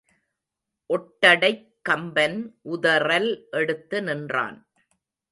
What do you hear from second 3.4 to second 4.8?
எடுத்து நின்றான்.